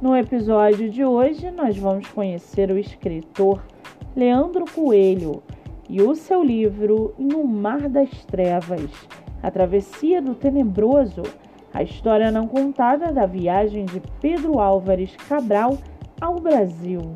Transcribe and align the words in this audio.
No 0.00 0.16
episódio 0.16 0.88
de 0.88 1.04
hoje, 1.04 1.50
nós 1.50 1.76
vamos 1.76 2.06
conhecer 2.08 2.70
o 2.70 2.78
escritor 2.78 3.60
Leandro 4.14 4.64
Coelho 4.72 5.42
e 5.90 6.00
o 6.00 6.14
seu 6.14 6.40
livro 6.40 7.12
No 7.18 7.42
Mar 7.44 7.88
das 7.88 8.24
Trevas 8.26 8.90
A 9.42 9.50
Travessia 9.50 10.22
do 10.22 10.36
Tenebroso 10.36 11.24
a 11.74 11.82
história 11.82 12.30
não 12.30 12.46
contada 12.46 13.12
da 13.12 13.26
viagem 13.26 13.86
de 13.86 14.00
Pedro 14.20 14.60
Álvares 14.60 15.16
Cabral 15.16 15.76
ao 16.20 16.36
Brasil. 16.36 17.14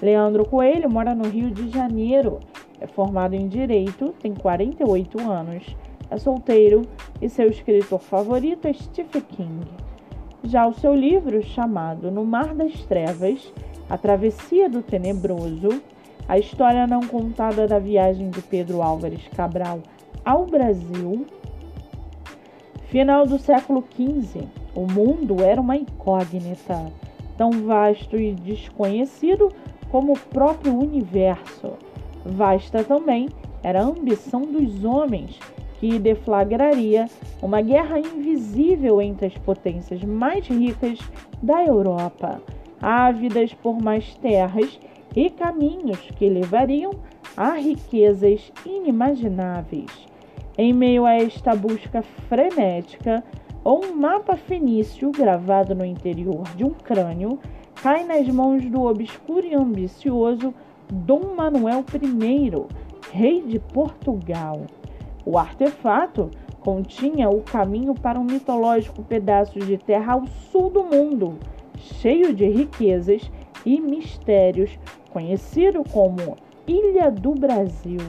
Leandro 0.00 0.48
Coelho 0.48 0.90
mora 0.90 1.14
no 1.14 1.28
Rio 1.28 1.50
de 1.50 1.68
Janeiro, 1.68 2.40
é 2.80 2.86
formado 2.86 3.34
em 3.34 3.48
Direito, 3.48 4.14
tem 4.18 4.34
48 4.34 5.30
anos, 5.30 5.76
é 6.10 6.16
solteiro 6.16 6.82
e 7.20 7.28
seu 7.28 7.48
escritor 7.48 8.00
favorito 8.00 8.66
é 8.66 8.72
Stephen 8.72 9.22
King. 9.22 9.87
Já 10.48 10.66
o 10.66 10.72
seu 10.72 10.94
livro, 10.94 11.42
chamado 11.42 12.10
No 12.10 12.24
Mar 12.24 12.54
das 12.54 12.72
Trevas, 12.84 13.52
A 13.90 13.98
Travessia 13.98 14.66
do 14.66 14.80
Tenebroso, 14.80 15.82
a 16.26 16.38
história 16.38 16.86
não 16.86 17.00
contada 17.00 17.68
da 17.68 17.78
viagem 17.78 18.30
de 18.30 18.40
Pedro 18.40 18.80
Álvares 18.80 19.20
Cabral 19.36 19.80
ao 20.24 20.46
Brasil. 20.46 21.26
Final 22.86 23.26
do 23.26 23.38
século 23.38 23.84
XV, 23.94 24.48
o 24.74 24.90
mundo 24.90 25.42
era 25.44 25.60
uma 25.60 25.76
incógnita, 25.76 26.90
tão 27.36 27.50
vasto 27.50 28.16
e 28.16 28.32
desconhecido 28.32 29.52
como 29.90 30.14
o 30.14 30.18
próprio 30.18 30.74
universo. 30.74 31.74
Vasta 32.24 32.82
também 32.82 33.28
era 33.62 33.80
a 33.82 33.84
ambição 33.84 34.40
dos 34.40 34.82
homens 34.82 35.38
que 35.78 35.98
deflagraria 35.98 37.06
uma 37.42 37.60
guerra 37.60 37.98
invisível 37.98 39.00
entre 39.00 39.26
as 39.26 39.38
potências 39.38 40.02
mais 40.02 40.46
ricas 40.46 40.98
da 41.42 41.64
Europa, 41.64 42.42
ávidas 42.80 43.54
por 43.54 43.80
mais 43.80 44.14
terras 44.16 44.78
e 45.14 45.30
caminhos 45.30 46.00
que 46.16 46.28
levariam 46.28 46.92
a 47.36 47.52
riquezas 47.52 48.52
inimagináveis. 48.66 50.06
Em 50.56 50.72
meio 50.72 51.06
a 51.06 51.14
esta 51.14 51.54
busca 51.54 52.02
frenética, 52.28 53.22
um 53.64 53.94
mapa 53.94 54.36
fenício 54.36 55.12
gravado 55.12 55.74
no 55.74 55.84
interior 55.84 56.42
de 56.56 56.64
um 56.64 56.70
crânio 56.70 57.38
cai 57.82 58.04
nas 58.04 58.26
mãos 58.28 58.64
do 58.64 58.82
obscuro 58.82 59.46
e 59.46 59.54
ambicioso 59.54 60.52
Dom 60.90 61.34
Manuel 61.36 61.84
I, 61.94 62.50
rei 63.12 63.42
de 63.42 63.58
Portugal. 63.58 64.62
O 65.30 65.36
artefato 65.36 66.30
continha 66.58 67.28
o 67.28 67.42
caminho 67.42 67.94
para 67.94 68.18
um 68.18 68.24
mitológico 68.24 69.02
pedaço 69.02 69.58
de 69.58 69.76
terra 69.76 70.14
ao 70.14 70.26
sul 70.26 70.70
do 70.70 70.82
mundo, 70.82 71.38
cheio 71.76 72.32
de 72.32 72.48
riquezas 72.48 73.30
e 73.62 73.78
mistérios, 73.78 74.78
conhecido 75.12 75.84
como 75.92 76.38
Ilha 76.66 77.10
do 77.10 77.34
Brasil. 77.34 78.00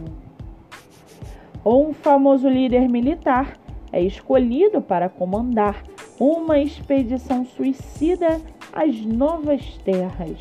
Um 1.66 1.92
famoso 1.92 2.48
líder 2.48 2.88
militar 2.88 3.58
é 3.92 4.02
escolhido 4.02 4.82
para 4.82 5.10
comandar 5.10 5.84
uma 6.18 6.58
expedição 6.58 7.44
suicida 7.44 8.40
às 8.72 8.98
novas 9.04 9.78
terras. 9.84 10.40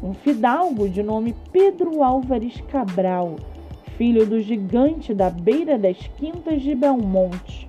Um 0.00 0.14
fidalgo 0.14 0.88
de 0.88 1.02
nome 1.02 1.34
Pedro 1.50 2.00
Álvares 2.00 2.60
Cabral 2.68 3.34
filho 3.96 4.26
do 4.26 4.40
gigante 4.40 5.14
da 5.14 5.30
beira 5.30 5.78
das 5.78 5.96
quintas 6.18 6.62
de 6.62 6.74
Belmonte. 6.74 7.66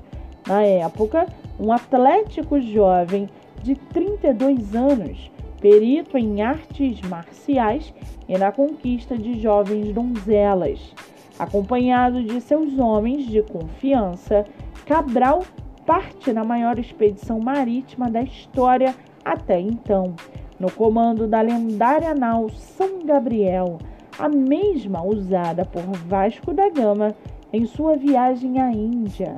Na 0.47 0.63
época, 0.63 1.27
um 1.59 1.71
atlético 1.71 2.59
jovem 2.59 3.29
de 3.61 3.75
32 3.75 4.75
anos, 4.75 5.31
perito 5.61 6.17
em 6.17 6.41
artes 6.41 6.99
marciais 7.01 7.93
e 8.27 8.37
na 8.37 8.51
conquista 8.51 9.17
de 9.17 9.39
jovens 9.39 9.93
donzelas. 9.93 10.93
Acompanhado 11.39 12.23
de 12.23 12.41
seus 12.41 12.77
homens 12.77 13.25
de 13.25 13.41
confiança, 13.41 14.45
Cabral 14.85 15.43
parte 15.85 16.33
na 16.33 16.43
maior 16.43 16.77
expedição 16.77 17.39
marítima 17.39 18.09
da 18.09 18.21
história 18.21 18.93
até 19.23 19.59
então, 19.59 20.13
no 20.59 20.69
comando 20.69 21.27
da 21.27 21.41
lendária 21.41 22.13
nau 22.13 22.49
São 22.49 23.05
Gabriel 23.05 23.77
a 24.19 24.29
mesma 24.29 25.03
usada 25.03 25.65
por 25.65 25.81
Vasco 25.81 26.53
da 26.53 26.69
Gama 26.69 27.15
em 27.51 27.65
sua 27.65 27.95
viagem 27.95 28.59
à 28.59 28.71
Índia. 28.71 29.35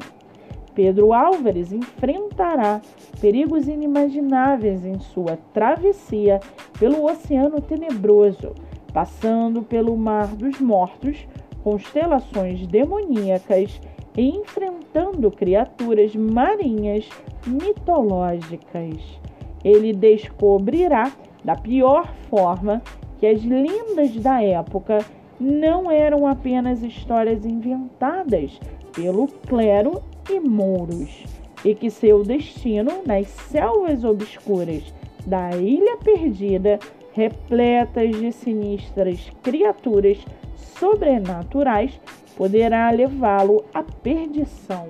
Pedro 0.74 1.14
Álvares 1.14 1.72
enfrentará 1.72 2.82
perigos 3.22 3.68
inimagináveis 3.68 4.86
em 4.86 5.00
sua 5.00 5.38
travessia 5.54 6.40
pelo 6.78 7.06
Oceano 7.06 7.62
Tenebroso, 7.62 8.54
passando 8.94 9.62
pelo 9.62 9.96
Mar 9.96 10.28
dos 10.36 10.60
Mortos, 10.60 11.26
constelações 11.64 12.68
demoníacas 12.68 13.80
e 14.18 14.30
enfrentando 14.30 15.32
criaturas 15.32 16.14
marinhas 16.16 17.10
mitológicas. 17.48 19.20
Ele 19.64 19.94
descobrirá 19.94 21.12
da 21.44 21.56
pior 21.56 22.14
forma 22.30 22.82
que 23.20 23.28
as 23.28 23.44
lendas 23.44 24.16
da 24.18 24.42
época 24.42 25.00
não 25.40 25.92
eram 25.92 26.26
apenas 26.26 26.82
histórias 26.82 27.46
inventadas 27.46 28.60
pelo 28.94 29.28
clero 29.28 30.02
e 30.30 30.40
mouros, 30.40 31.24
e 31.64 31.76
que 31.76 31.90
seu 31.90 32.24
destino 32.24 33.04
nas 33.06 33.28
selvas 33.28 34.04
obscuras 34.04 34.94
da 35.26 35.52
Ilha 35.52 35.98
Perdida, 35.98 36.80
repletas 37.14 38.16
de 38.20 38.32
sinistras 38.32 39.32
criaturas 39.42 40.24
sobrenaturais, 40.56 42.00
poderá 42.38 42.90
levá-lo 42.92 43.64
à 43.74 43.82
perdição. 43.84 44.90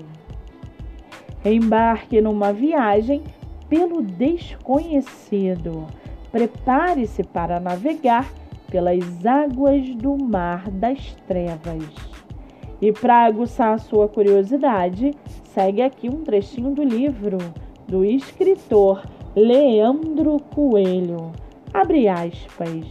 Embarque 1.44 2.20
numa 2.22 2.52
viagem 2.52 3.24
pelo 3.70 4.02
desconhecido 4.02 5.88
Prepare-se 6.36 7.24
para 7.24 7.62
navegar 7.62 8.30
pelas 8.70 9.26
águas 9.26 9.96
do 9.96 10.22
mar 10.22 10.70
das 10.70 11.16
trevas. 11.26 11.86
E 12.82 12.92
para 12.92 13.24
aguçar 13.24 13.72
a 13.76 13.78
sua 13.78 14.10
curiosidade, 14.10 15.14
segue 15.46 15.82
aqui 15.82 16.10
um 16.10 16.26
trechinho 16.26 16.72
do 16.72 16.84
livro 16.84 17.38
do 17.88 18.04
escritor 18.04 19.02
Leandro 19.34 20.38
Coelho. 20.54 21.32
Abre 21.74 22.10
aspas. 22.10 22.86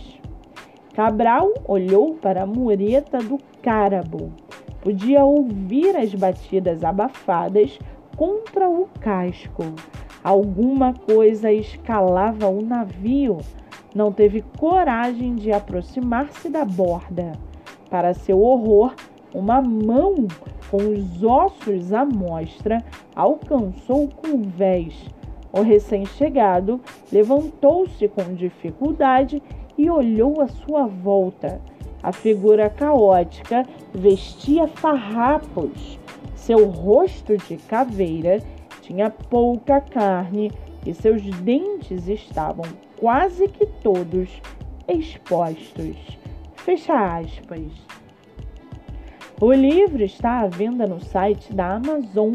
Cabral 0.94 1.52
olhou 1.68 2.14
para 2.14 2.44
a 2.44 2.46
mureta 2.46 3.18
do 3.18 3.38
cárabo. 3.60 4.32
Podia 4.80 5.22
ouvir 5.22 5.94
as 5.96 6.14
batidas 6.14 6.82
abafadas 6.82 7.78
contra 8.16 8.70
o 8.70 8.88
casco. 9.02 9.64
Alguma 10.24 10.94
coisa 10.94 11.52
escalava 11.52 12.48
o 12.48 12.64
navio. 12.64 13.36
Não 13.94 14.10
teve 14.10 14.42
coragem 14.58 15.34
de 15.34 15.52
aproximar-se 15.52 16.48
da 16.48 16.64
borda. 16.64 17.32
Para 17.90 18.14
seu 18.14 18.40
horror, 18.40 18.94
uma 19.34 19.60
mão 19.60 20.14
com 20.70 20.78
os 20.78 21.22
ossos 21.22 21.92
à 21.92 22.06
mostra 22.06 22.82
alcançou 23.14 24.04
o 24.04 24.14
convés. 24.14 24.94
O 25.52 25.60
recém-chegado 25.60 26.80
levantou-se 27.12 28.08
com 28.08 28.34
dificuldade 28.34 29.42
e 29.76 29.90
olhou 29.90 30.40
à 30.40 30.48
sua 30.48 30.86
volta. 30.86 31.60
A 32.02 32.12
figura 32.12 32.70
caótica 32.70 33.66
vestia 33.92 34.66
farrapos. 34.66 35.98
Seu 36.34 36.66
rosto 36.66 37.36
de 37.36 37.56
caveira 37.58 38.40
tinha 38.84 39.08
pouca 39.08 39.80
carne 39.80 40.52
e 40.86 40.92
seus 40.92 41.22
dentes 41.22 42.06
estavam 42.06 42.64
quase 42.98 43.48
que 43.48 43.64
todos 43.66 44.28
expostos. 44.86 45.96
Fecha 46.54 47.18
aspas. 47.18 47.72
O 49.40 49.52
livro 49.52 50.02
está 50.02 50.40
à 50.40 50.46
venda 50.46 50.86
no 50.86 51.00
site 51.00 51.52
da 51.52 51.74
Amazon 51.74 52.34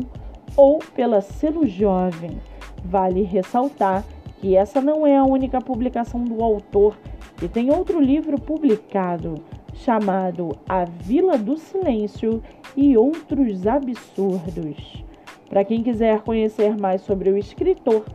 ou 0.56 0.80
pela 0.96 1.22
Selo 1.22 1.68
Jovem. 1.68 2.42
Vale 2.84 3.24
ressaltar 3.24 4.04
que 4.42 4.56
essa 4.56 4.82
não 4.82 5.06
é 5.06 5.18
a 5.18 5.24
única 5.24 5.62
publicação 5.62 6.24
do 6.24 6.44
autor 6.44 6.98
e 7.42 7.48
tem 7.48 7.72
outro 7.72 8.02
livro 8.02 8.40
publicado 8.40 9.36
chamado 9.74 10.58
A 10.68 10.84
Vila 10.84 11.38
do 11.38 11.58
Silêncio 11.58 12.42
e 12.76 12.98
Outros 12.98 13.68
Absurdos. 13.68 15.09
Para 15.50 15.66
quem 15.66 15.82
quiser 15.82 16.22
conhecer 16.22 16.78
mais 16.78 17.02
sobre 17.02 17.30
o 17.30 17.38
escritor 17.38 18.06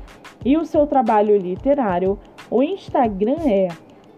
e 0.44 0.56
o 0.56 0.64
seu 0.64 0.86
trabalho 0.86 1.36
literário, 1.36 2.18
o 2.50 2.62
Instagram 2.62 3.38
é 3.44 3.68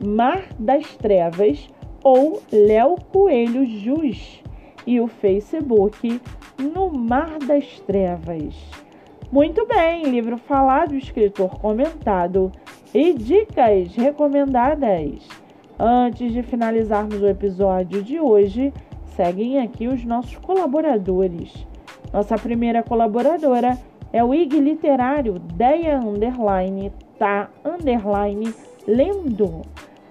Mar 0.04 0.48
das 0.58 0.96
Trevas 0.96 1.68
ou 2.04 2.42
Léo 2.52 2.96
Coelho 3.10 3.64
Jus 3.64 4.42
e 4.86 5.00
o 5.00 5.06
Facebook 5.06 6.20
No 6.58 6.90
Mar 6.90 7.38
das 7.38 7.80
Trevas. 7.80 8.54
Muito 9.32 9.66
bem, 9.66 10.04
livro 10.04 10.36
falado, 10.36 10.94
escritor 10.94 11.58
comentado 11.58 12.52
e 12.94 13.12
dicas 13.12 13.94
recomendadas. 13.96 15.26
Antes 15.78 16.32
de 16.32 16.42
finalizarmos 16.42 17.20
o 17.20 17.26
episódio 17.26 18.02
de 18.02 18.20
hoje, 18.20 18.72
seguem 19.16 19.58
aqui 19.58 19.88
os 19.88 20.04
nossos 20.04 20.36
colaboradores. 20.36 21.66
Nossa 22.12 22.36
primeira 22.36 22.82
colaboradora 22.82 23.78
é 24.12 24.22
o 24.22 24.32
IG 24.32 24.60
Literário 24.60 25.38
Deia 25.38 25.98
Underline 25.98 26.92
Tá 27.18 27.50
Underline 27.64 28.54
Lendo. 28.86 29.62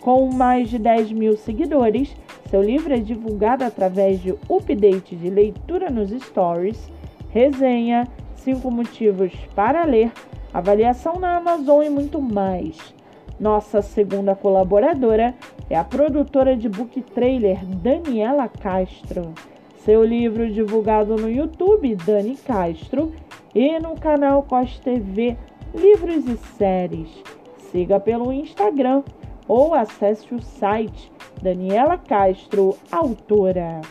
Com 0.01 0.31
mais 0.31 0.69
de 0.69 0.77
10 0.77 1.11
mil 1.13 1.35
seguidores, 1.35 2.15
seu 2.49 2.61
livro 2.61 2.93
é 2.93 2.97
divulgado 2.97 3.63
através 3.63 4.21
de 4.21 4.35
update 4.49 5.15
de 5.15 5.29
leitura 5.29 5.89
nos 5.89 6.11
stories, 6.11 6.91
resenha, 7.29 8.07
5 8.35 8.69
motivos 8.69 9.33
para 9.55 9.83
ler, 9.83 10.11
avaliação 10.53 11.19
na 11.19 11.37
Amazon 11.37 11.83
e 11.83 11.89
muito 11.89 12.21
mais. 12.21 12.77
Nossa 13.39 13.81
segunda 13.81 14.35
colaboradora 14.35 15.33
é 15.69 15.75
a 15.75 15.83
produtora 15.83 16.55
de 16.55 16.69
book 16.69 17.01
trailer 17.01 17.65
Daniela 17.65 18.47
Castro. 18.47 19.33
Seu 19.85 20.03
livro 20.03 20.51
divulgado 20.51 21.15
no 21.15 21.29
YouTube 21.29 21.93
Dani 21.93 22.35
Castro 22.37 23.13
e 23.53 23.79
no 23.79 23.93
canal 23.93 24.41
Cos 24.41 24.79
TV 24.79 25.37
Livros 25.75 26.27
e 26.27 26.35
Séries. 26.57 27.23
Siga 27.69 27.99
pelo 27.99 28.33
Instagram 28.33 29.03
ou 29.47 29.75
acesse 29.75 30.33
o 30.33 30.41
site 30.41 31.11
Daniela 31.39 31.99
Castro, 31.99 32.75
autora. 32.91 33.81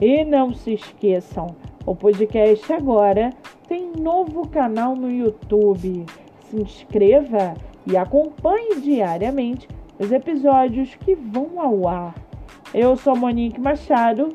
E 0.00 0.24
não 0.24 0.54
se 0.54 0.72
esqueçam, 0.72 1.54
o 1.84 1.94
podcast 1.94 2.72
agora 2.72 3.28
tem 3.68 3.92
novo 3.92 4.48
canal 4.48 4.96
no 4.96 5.10
YouTube. 5.10 6.06
Se 6.48 6.56
inscreva 6.56 7.52
e 7.86 7.94
acompanhe 7.94 8.80
diariamente 8.80 9.68
os 9.98 10.10
episódios 10.10 10.94
que 10.94 11.14
vão 11.14 11.60
ao 11.60 11.86
ar. 11.86 12.14
Eu 12.72 12.96
sou 12.96 13.14
Monique 13.14 13.60
Machado 13.60 14.34